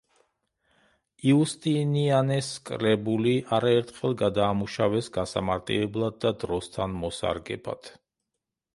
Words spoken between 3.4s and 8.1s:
არაერთხელ გადაამუშავეს გასამარტივებლად და დროსთან მოსარგებად.